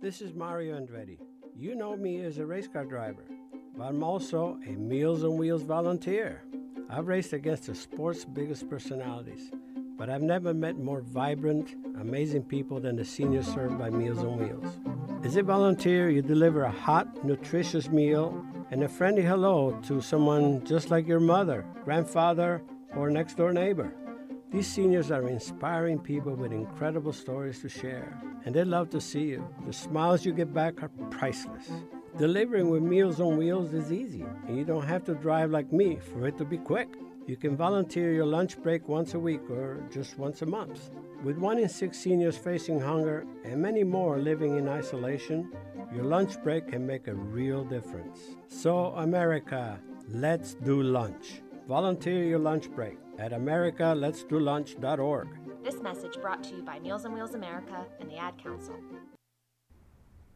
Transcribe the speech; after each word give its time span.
This 0.00 0.20
is 0.20 0.32
Mario 0.32 0.78
Andretti. 0.78 1.18
You 1.56 1.74
know 1.74 1.96
me 1.96 2.20
as 2.22 2.38
a 2.38 2.46
race 2.46 2.68
car 2.68 2.84
driver, 2.84 3.24
but 3.76 3.84
I'm 3.84 4.04
also 4.04 4.58
a 4.64 4.70
Meals 4.70 5.24
on 5.24 5.36
Wheels 5.36 5.62
volunteer. 5.62 6.44
I've 6.88 7.08
raced 7.08 7.32
against 7.32 7.66
the 7.66 7.74
sport's 7.74 8.24
biggest 8.24 8.70
personalities, 8.70 9.50
but 9.96 10.08
I've 10.08 10.22
never 10.22 10.54
met 10.54 10.78
more 10.78 11.00
vibrant, 11.00 11.74
amazing 12.00 12.44
people 12.44 12.78
than 12.78 12.94
the 12.94 13.04
seniors 13.04 13.46
served 13.46 13.76
by 13.76 13.90
Meals 13.90 14.18
on 14.18 14.38
Wheels. 14.38 14.78
As 15.24 15.34
a 15.34 15.42
volunteer, 15.42 16.08
you 16.10 16.22
deliver 16.22 16.62
a 16.62 16.70
hot, 16.70 17.24
nutritious 17.24 17.88
meal 17.88 18.46
and 18.70 18.84
a 18.84 18.88
friendly 18.88 19.22
hello 19.22 19.78
to 19.88 20.00
someone 20.00 20.64
just 20.64 20.90
like 20.90 21.08
your 21.08 21.20
mother, 21.20 21.66
grandfather, 21.84 22.62
or 22.94 23.10
next 23.10 23.36
door 23.36 23.52
neighbor. 23.52 23.92
These 24.50 24.66
seniors 24.66 25.10
are 25.10 25.28
inspiring 25.28 25.98
people 25.98 26.34
with 26.34 26.52
incredible 26.52 27.12
stories 27.12 27.60
to 27.60 27.68
share, 27.68 28.18
and 28.46 28.54
they 28.54 28.64
love 28.64 28.88
to 28.90 29.00
see 29.00 29.24
you. 29.24 29.46
The 29.66 29.74
smiles 29.74 30.24
you 30.24 30.32
get 30.32 30.54
back 30.54 30.82
are 30.82 30.88
priceless. 31.10 31.70
Delivering 32.16 32.70
with 32.70 32.82
Meals 32.82 33.20
on 33.20 33.36
Wheels 33.36 33.74
is 33.74 33.92
easy, 33.92 34.24
and 34.46 34.56
you 34.56 34.64
don't 34.64 34.86
have 34.86 35.04
to 35.04 35.14
drive 35.14 35.50
like 35.50 35.70
me 35.70 35.96
for 35.96 36.26
it 36.26 36.38
to 36.38 36.46
be 36.46 36.56
quick. 36.56 36.88
You 37.26 37.36
can 37.36 37.58
volunteer 37.58 38.14
your 38.14 38.24
lunch 38.24 38.56
break 38.62 38.88
once 38.88 39.12
a 39.12 39.18
week 39.18 39.50
or 39.50 39.86
just 39.92 40.18
once 40.18 40.40
a 40.40 40.46
month. 40.46 40.92
With 41.22 41.36
one 41.36 41.58
in 41.58 41.68
six 41.68 41.98
seniors 41.98 42.38
facing 42.38 42.80
hunger 42.80 43.26
and 43.44 43.60
many 43.60 43.84
more 43.84 44.18
living 44.18 44.56
in 44.56 44.66
isolation, 44.66 45.52
your 45.94 46.04
lunch 46.04 46.42
break 46.42 46.68
can 46.68 46.86
make 46.86 47.06
a 47.06 47.14
real 47.14 47.64
difference. 47.64 48.18
So, 48.48 48.94
America, 48.96 49.78
let's 50.08 50.54
do 50.54 50.82
lunch. 50.82 51.42
Volunteer 51.68 52.24
your 52.24 52.38
lunch 52.38 52.70
break 52.70 52.96
at 53.18 53.32
americaletsdolunch.org. 53.32 55.28
This 55.64 55.82
message 55.82 56.14
brought 56.20 56.44
to 56.44 56.54
you 56.56 56.62
by 56.62 56.78
Meals 56.78 57.04
on 57.04 57.12
Wheels 57.12 57.34
America 57.34 57.84
and 58.00 58.08
the 58.10 58.16
Ad 58.16 58.42
Council. 58.42 58.76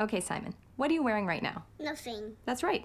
Okay, 0.00 0.20
Simon, 0.20 0.54
what 0.76 0.90
are 0.90 0.94
you 0.94 1.04
wearing 1.04 1.24
right 1.26 1.42
now? 1.42 1.64
Nothing. 1.78 2.32
That's 2.46 2.62
right. 2.64 2.84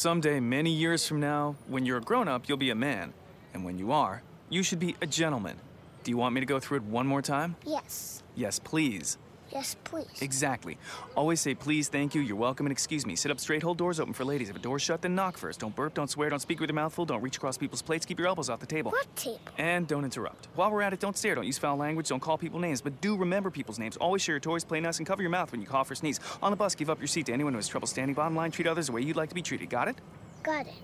Someday, 0.00 0.40
many 0.40 0.70
years 0.70 1.06
from 1.06 1.20
now, 1.20 1.56
when 1.68 1.84
you're 1.84 1.98
a 1.98 2.00
grown 2.00 2.26
up, 2.26 2.48
you'll 2.48 2.56
be 2.56 2.70
a 2.70 2.74
man. 2.74 3.12
And 3.52 3.66
when 3.66 3.78
you 3.78 3.92
are, 3.92 4.22
you 4.48 4.62
should 4.62 4.80
be 4.80 4.96
a 5.02 5.06
gentleman. 5.06 5.58
Do 6.04 6.10
you 6.10 6.16
want 6.16 6.34
me 6.34 6.40
to 6.40 6.46
go 6.46 6.58
through 6.58 6.78
it 6.78 6.84
one 6.84 7.06
more 7.06 7.20
time? 7.20 7.54
Yes. 7.66 8.22
Yes, 8.34 8.58
please. 8.58 9.18
Yes, 9.52 9.76
please. 9.84 10.06
Exactly. 10.20 10.78
Always 11.16 11.40
say 11.40 11.54
please, 11.54 11.88
thank 11.88 12.14
you, 12.14 12.20
you're 12.20 12.36
welcome, 12.36 12.66
and 12.66 12.72
excuse 12.72 13.04
me. 13.04 13.16
Sit 13.16 13.30
up 13.30 13.40
straight, 13.40 13.62
hold 13.62 13.78
doors 13.78 13.98
open 13.98 14.14
for 14.14 14.24
ladies. 14.24 14.48
If 14.48 14.56
a 14.56 14.60
door's 14.60 14.82
shut, 14.82 15.02
then 15.02 15.14
knock 15.14 15.36
first. 15.36 15.60
Don't 15.60 15.74
burp, 15.74 15.94
don't 15.94 16.08
swear, 16.08 16.30
don't 16.30 16.40
speak 16.40 16.60
with 16.60 16.70
your 16.70 16.74
mouth 16.74 16.92
full, 16.92 17.04
don't 17.04 17.20
reach 17.20 17.36
across 17.36 17.58
people's 17.58 17.82
plates, 17.82 18.06
keep 18.06 18.18
your 18.18 18.28
elbows 18.28 18.48
off 18.48 18.60
the 18.60 18.66
table. 18.66 18.92
What 18.92 19.14
table? 19.16 19.40
And 19.58 19.88
don't 19.88 20.04
interrupt. 20.04 20.48
While 20.54 20.70
we're 20.70 20.82
at 20.82 20.92
it, 20.92 21.00
don't 21.00 21.16
stare, 21.16 21.34
don't 21.34 21.46
use 21.46 21.58
foul 21.58 21.76
language, 21.76 22.08
don't 22.08 22.20
call 22.20 22.38
people 22.38 22.60
names, 22.60 22.80
but 22.80 23.00
do 23.00 23.16
remember 23.16 23.50
people's 23.50 23.78
names. 23.78 23.96
Always 23.96 24.22
share 24.22 24.34
your 24.34 24.40
toys, 24.40 24.64
play 24.64 24.80
nice, 24.80 24.98
and 24.98 25.06
cover 25.06 25.22
your 25.22 25.30
mouth 25.30 25.50
when 25.52 25.60
you 25.60 25.66
cough 25.66 25.90
or 25.90 25.94
sneeze. 25.94 26.20
On 26.42 26.50
the 26.50 26.56
bus, 26.56 26.74
give 26.74 26.88
up 26.88 27.00
your 27.00 27.08
seat 27.08 27.26
to 27.26 27.32
anyone 27.32 27.52
who 27.52 27.58
has 27.58 27.68
trouble 27.68 27.88
standing. 27.88 28.14
Bottom 28.14 28.36
line, 28.36 28.50
treat 28.50 28.66
others 28.66 28.86
the 28.86 28.92
way 28.92 29.02
you'd 29.02 29.16
like 29.16 29.30
to 29.30 29.34
be 29.34 29.42
treated. 29.42 29.68
Got 29.68 29.88
it? 29.88 29.96
Got 30.42 30.66
it. 30.66 30.74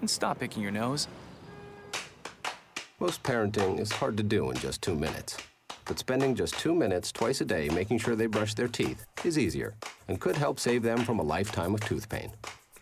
And 0.00 0.10
stop 0.10 0.40
picking 0.40 0.62
your 0.62 0.72
nose. 0.72 1.06
Most 2.98 3.22
parenting 3.22 3.80
is 3.80 3.92
hard 3.92 4.16
to 4.16 4.22
do 4.22 4.50
in 4.50 4.56
just 4.56 4.82
two 4.82 4.94
minutes. 4.94 5.36
But 5.92 5.98
spending 5.98 6.34
just 6.34 6.58
two 6.58 6.74
minutes 6.74 7.12
twice 7.12 7.42
a 7.42 7.44
day 7.44 7.68
making 7.68 7.98
sure 7.98 8.16
they 8.16 8.24
brush 8.24 8.54
their 8.54 8.66
teeth 8.66 9.04
is 9.26 9.38
easier 9.38 9.74
and 10.08 10.18
could 10.18 10.38
help 10.38 10.58
save 10.58 10.82
them 10.82 11.04
from 11.04 11.18
a 11.18 11.22
lifetime 11.22 11.74
of 11.74 11.80
tooth 11.80 12.08
pain. 12.08 12.32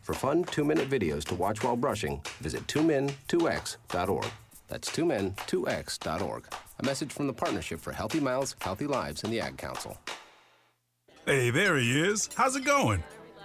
For 0.01 0.15
fun 0.15 0.45
two 0.45 0.63
minute 0.63 0.89
videos 0.89 1.25
to 1.25 1.35
watch 1.35 1.65
while 1.65 1.75
brushing, 1.75 2.21
visit 2.41 2.65
2min2x.org. 2.69 4.27
That's 4.69 4.91
2min2x.org. 4.91 6.45
A 6.79 6.87
message 6.87 7.13
from 7.13 7.27
the 7.27 7.33
Partnership 7.33 7.81
for 7.81 7.91
Healthy 7.91 8.21
Mouths, 8.21 8.55
Healthy 8.61 8.87
Lives, 8.87 9.25
and 9.25 9.33
the 9.33 9.41
Ad 9.41 9.59
Council. 9.59 9.99
Hey, 11.27 11.51
there 11.51 11.79
he 11.79 12.01
is. 12.01 12.31
How's 12.37 12.55
it 12.55 12.65
going? 12.65 13.03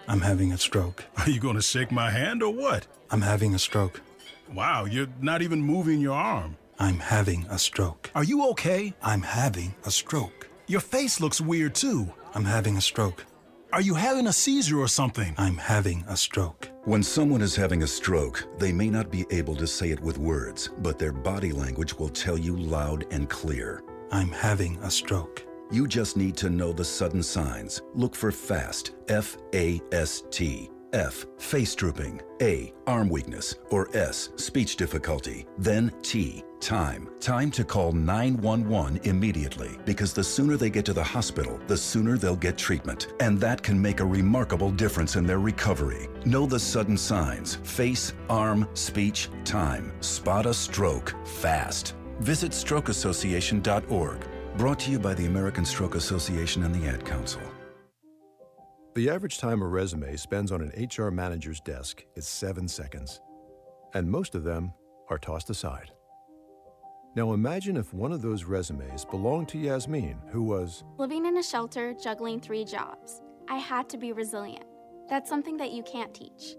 I'm 0.08 0.22
having 0.22 0.52
a 0.52 0.60
stroke. 0.60 1.06
Are 1.18 1.30
you 1.32 1.40
going 1.40 1.56
to 1.56 1.64
shake 1.64 1.92
my 1.92 2.12
hand 2.12 2.44
or 2.44 2.54
what? 2.54 2.86
I'm 3.10 3.24
having 3.24 3.56
a 3.56 3.60
stroke. 3.60 4.00
Wow, 4.54 4.86
you're 4.86 5.08
not 5.22 5.42
even 5.42 5.60
moving 5.60 6.02
your 6.02 6.14
arm. 6.14 6.56
I'm 6.80 7.00
having 7.00 7.46
a 7.50 7.58
stroke. 7.58 8.12
Are 8.16 8.24
you 8.24 8.50
okay? 8.50 8.94
I'm 9.02 9.22
having 9.22 9.74
a 9.86 9.92
stroke. 9.92 10.50
Your 10.68 10.82
face 10.82 11.22
looks 11.22 11.40
weird 11.40 11.76
too. 11.76 12.12
I'm 12.34 12.46
having 12.46 12.78
a 12.78 12.82
stroke. 12.82 13.26
Are 13.72 13.82
you 13.82 13.94
having 13.94 14.28
a 14.28 14.34
seizure 14.34 14.80
or 14.80 14.88
something? 14.88 15.36
I'm 15.38 15.58
having 15.58 16.04
a 16.08 16.16
stroke. 16.18 16.70
When 16.86 17.04
someone 17.04 17.42
is 17.42 17.56
having 17.56 17.84
a 17.84 17.88
stroke, 17.88 18.48
they 18.58 18.72
may 18.72 18.90
not 18.90 19.12
be 19.12 19.26
able 19.32 19.56
to 19.56 19.68
say 19.68 19.90
it 19.92 20.00
with 20.00 20.18
words, 20.18 20.70
but 20.80 21.00
their 21.00 21.12
body 21.12 21.52
language 21.52 21.94
will 21.94 22.10
tell 22.10 22.38
you 22.38 22.56
loud 22.56 23.06
and 23.12 23.30
clear. 23.30 23.84
I'm 24.12 24.32
having 24.32 24.78
a 24.78 24.92
stroke. 24.92 25.46
You 25.72 25.88
just 25.88 26.16
need 26.16 26.38
to 26.38 26.50
know 26.50 26.72
the 26.74 26.86
sudden 26.86 27.24
signs. 27.24 27.82
Look 27.94 28.16
for 28.16 28.32
FAST, 28.32 28.92
F 29.08 29.38
A 29.54 29.82
S 29.92 30.24
T. 30.30 30.70
F, 30.96 31.26
face 31.38 31.76
drooping. 31.76 32.22
A, 32.42 32.74
arm 32.88 33.10
weakness. 33.10 33.56
Or 33.70 33.96
S, 33.96 34.30
speech 34.38 34.78
difficulty. 34.78 35.46
Then 35.58 35.92
T, 36.02 36.42
time. 36.62 37.10
Time 37.20 37.52
to 37.52 37.66
call 37.66 37.92
911 37.92 39.02
immediately 39.04 39.78
because 39.86 40.14
the 40.14 40.24
sooner 40.24 40.56
they 40.56 40.70
get 40.70 40.86
to 40.86 40.94
the 40.94 41.04
hospital, 41.04 41.60
the 41.68 41.76
sooner 41.76 42.18
they'll 42.18 42.38
get 42.38 42.58
treatment. 42.58 43.14
And 43.20 43.38
that 43.42 43.62
can 43.62 43.80
make 43.80 44.00
a 44.00 44.06
remarkable 44.06 44.72
difference 44.72 45.18
in 45.18 45.28
their 45.28 45.40
recovery. 45.40 46.08
Know 46.24 46.46
the 46.46 46.60
sudden 46.60 46.98
signs 46.98 47.56
face, 47.56 48.14
arm, 48.30 48.68
speech, 48.74 49.30
time. 49.44 49.92
Spot 50.02 50.46
a 50.46 50.54
stroke 50.54 51.14
fast. 51.26 51.96
Visit 52.22 52.54
strokeassociation.org. 52.54 54.28
Brought 54.58 54.80
to 54.80 54.92
you 54.92 55.00
by 55.00 55.14
the 55.14 55.26
American 55.26 55.66
Stroke 55.66 55.96
Association 55.96 56.64
and 56.64 56.74
the 56.74 56.88
Ad 56.88 57.06
Council. 57.06 57.42
The 58.96 59.10
average 59.10 59.40
time 59.40 59.62
a 59.62 59.68
resume 59.68 60.16
spends 60.16 60.54
on 60.54 60.62
an 60.62 60.88
HR 60.88 61.12
manager's 61.12 61.60
desk 61.60 62.06
is 62.16 62.26
seven 62.26 62.66
seconds, 62.66 63.20
and 63.94 64.10
most 64.10 64.36
of 64.36 64.46
them 64.46 64.72
are 65.10 65.18
tossed 65.18 65.50
aside. 65.50 65.92
Now 67.14 67.34
imagine 67.34 67.76
if 67.76 67.94
one 67.94 68.14
of 68.14 68.22
those 68.22 68.46
resumes 68.46 69.04
belonged 69.04 69.50
to 69.50 69.58
Yasmin, 69.58 70.22
who 70.32 70.44
was 70.44 70.86
living 70.98 71.26
in 71.26 71.36
a 71.36 71.44
shelter, 71.44 71.94
juggling 72.02 72.40
three 72.40 72.64
jobs. 72.64 73.22
I 73.50 73.58
had 73.58 73.90
to 73.90 73.98
be 73.98 74.14
resilient. 74.14 74.64
That's 75.10 75.30
something 75.30 75.58
that 75.58 75.74
you 75.74 75.84
can't 75.84 76.14
teach. 76.14 76.56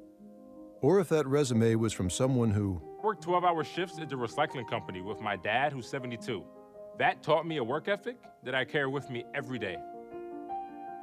Or 0.83 1.01
if 1.01 1.09
that 1.09 1.27
resume 1.27 1.75
was 1.77 1.95
from 1.95 2.11
someone 2.11 2.51
who 2.51 2.83
worked 3.03 3.23
12 3.23 3.45
hour 3.45 3.65
shifts 3.65 3.99
at 3.99 4.11
the 4.11 4.15
recycling 4.15 4.69
company 4.69 5.01
with 5.01 5.23
my 5.23 5.37
dad, 5.37 5.73
who's 5.73 5.89
72. 5.89 6.45
That 6.99 7.23
taught 7.23 7.47
me 7.47 7.57
a 7.57 7.65
work 7.65 7.89
ethic 7.89 8.19
that 8.45 8.55
I 8.55 8.67
carry 8.67 8.89
with 8.89 9.09
me 9.09 9.25
every 9.35 9.59
day. 9.59 9.79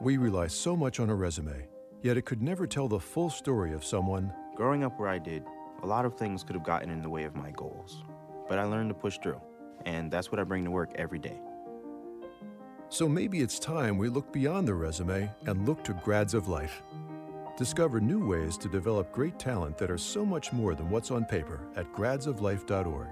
We 0.04 0.18
rely 0.18 0.48
so 0.48 0.76
much 0.76 1.00
on 1.00 1.10
a 1.10 1.16
resume, 1.16 1.66
yet 2.02 2.18
it 2.18 2.26
could 2.26 2.42
never 2.42 2.68
tell 2.68 2.90
the 2.90 3.00
full 3.00 3.30
story 3.30 3.72
of 3.72 3.86
someone. 3.86 4.34
Growing 4.54 4.84
up 4.84 5.00
where 5.00 5.08
I 5.08 5.18
did, 5.18 5.46
a 5.82 5.88
lot 5.88 6.04
of 6.04 6.18
things 6.18 6.44
could 6.44 6.58
have 6.58 6.66
gotten 6.66 6.90
in 6.90 7.02
the 7.02 7.10
way 7.10 7.24
of 7.24 7.38
my 7.38 7.52
goals. 7.52 8.04
But 8.50 8.60
I 8.60 8.66
learned 8.66 8.90
to 8.90 8.96
push 8.96 9.18
through, 9.20 9.40
and 9.86 10.12
that's 10.12 10.30
what 10.30 10.42
I 10.42 10.44
bring 10.44 10.66
to 10.66 10.72
work 10.72 10.92
every 10.96 11.20
day. 11.20 11.40
So 12.90 13.08
maybe 13.08 13.40
it's 13.40 13.58
time 13.60 13.98
we 13.98 14.10
look 14.10 14.34
beyond 14.34 14.68
the 14.68 14.74
resume 14.74 15.32
and 15.46 15.66
look 15.66 15.86
to 15.86 15.94
grads 15.94 16.34
of 16.34 16.50
life. 16.50 16.82
Discover 17.58 18.02
new 18.02 18.28
ways 18.28 18.58
to 18.58 18.68
develop 18.68 19.10
great 19.14 19.40
talent 19.40 19.78
that 19.78 19.90
are 19.90 19.98
so 19.98 20.26
much 20.26 20.52
more 20.52 20.76
than 20.76 20.90
what's 20.90 21.12
on 21.12 21.24
paper 21.24 21.62
at 21.78 21.90
gradsoflife.org. 21.94 23.08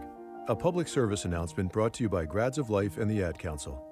A 0.50 0.56
public 0.58 0.90
service 0.90 1.24
announcement 1.24 1.72
brought 1.72 1.94
to 1.94 2.04
you 2.04 2.10
by 2.10 2.26
Grads 2.26 2.58
of 2.58 2.70
Life 2.70 2.98
and 2.98 3.10
the 3.10 3.24
Ad 3.24 3.40
Council. 3.40 3.91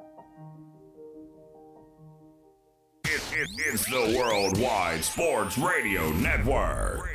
It, 3.41 3.50
it's 3.56 3.86
the 3.86 4.13
Worldwide 4.18 5.01
Sports 5.01 5.57
Radio 5.57 6.12
Network. 6.12 7.07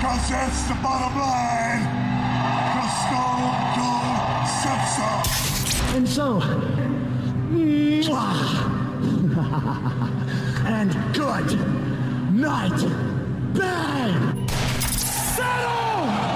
Cause 0.00 0.28
that's 0.30 0.62
the 0.68 0.74
bottom 0.80 1.18
line. 1.18 1.82
Cause 2.70 2.92
Stone 3.02 3.50
Cold 3.74 4.46
said 4.62 4.82
so. 4.94 5.10
And 5.96 6.06
so, 6.08 6.40
and 10.68 10.92
good 11.14 11.48
night, 12.32 12.80
bang. 13.54 14.48
Settle! 14.92 16.33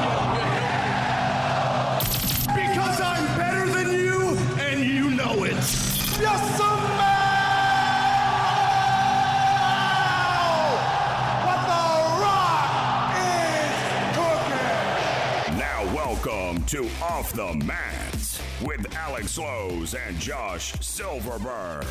Welcome 16.18 16.64
to 16.64 16.90
Off 17.00 17.32
the 17.32 17.54
Mats 17.64 18.42
with 18.64 18.92
Alex 18.96 19.30
Slowes 19.32 19.94
and 19.94 20.18
Josh 20.18 20.72
Silverberg. 20.80 21.86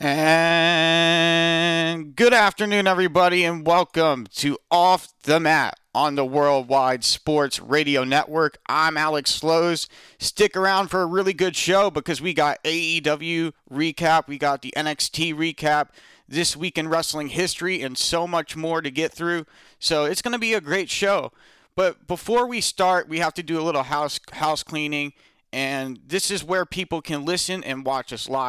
And 0.00 2.16
good 2.16 2.34
afternoon, 2.34 2.88
everybody, 2.88 3.44
and 3.44 3.66
welcome 3.66 4.26
to 4.36 4.58
Off 4.70 5.12
the 5.22 5.38
Mat 5.38 5.78
on 5.94 6.14
the 6.14 6.24
Worldwide 6.24 7.02
Sports 7.02 7.60
Radio 7.60 8.04
Network. 8.04 8.58
I'm 8.66 8.96
Alex 8.96 9.32
Slowes. 9.32 9.88
Stick 10.18 10.56
around 10.56 10.88
for 10.88 11.02
a 11.02 11.06
really 11.06 11.32
good 11.32 11.56
show 11.56 11.90
because 11.90 12.20
we 12.20 12.32
got 12.32 12.62
AEW 12.62 13.52
recap, 13.70 14.28
we 14.28 14.38
got 14.38 14.62
the 14.62 14.72
NXT 14.76 15.34
recap, 15.34 15.88
this 16.28 16.56
week 16.56 16.78
in 16.78 16.88
wrestling 16.88 17.28
history, 17.28 17.82
and 17.82 17.98
so 17.98 18.26
much 18.26 18.54
more 18.54 18.80
to 18.80 18.90
get 18.90 19.12
through. 19.12 19.46
So 19.80 20.04
it's 20.04 20.22
going 20.22 20.32
to 20.32 20.38
be 20.38 20.54
a 20.54 20.60
great 20.60 20.88
show. 20.88 21.32
But 21.74 22.06
before 22.06 22.46
we 22.46 22.60
start, 22.60 23.08
we 23.08 23.18
have 23.18 23.34
to 23.34 23.42
do 23.42 23.60
a 23.60 23.62
little 23.62 23.82
house 23.82 24.20
house 24.32 24.62
cleaning, 24.62 25.12
and 25.52 25.98
this 26.06 26.30
is 26.30 26.44
where 26.44 26.64
people 26.64 27.02
can 27.02 27.24
listen 27.24 27.64
and 27.64 27.84
watch 27.84 28.12
us 28.12 28.28
live. 28.28 28.38